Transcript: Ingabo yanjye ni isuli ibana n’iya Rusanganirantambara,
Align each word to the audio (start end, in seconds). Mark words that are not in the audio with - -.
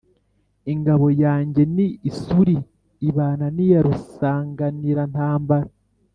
Ingabo 0.73 1.07
yanjye 1.23 1.61
ni 1.75 1.87
isuli 2.09 2.55
ibana 3.09 3.45
n’iya 3.55 3.79
Rusanganirantambara, 3.85 5.69